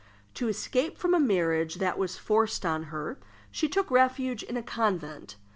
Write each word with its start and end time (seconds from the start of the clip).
To 0.33 0.47
escape 0.47 0.97
from 0.97 1.13
a 1.13 1.19
marriage 1.19 1.75
that 1.75 1.95
was 1.95 2.17
forced 2.17 2.65
on 2.65 2.85
her, 2.85 3.19
she 3.51 3.69
took 3.69 3.91
refuge 3.91 4.41
in 4.41 4.57
a 4.57 4.63
convent. 4.63 5.35